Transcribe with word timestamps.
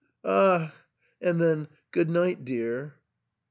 Ach!" 0.25 0.71
and 1.21 1.39
then 1.39 1.67
"Good 1.91 2.09
night, 2.09 2.43
dear." 2.43 2.95